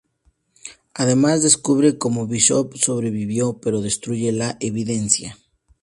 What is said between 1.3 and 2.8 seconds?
descubre cómo Bishop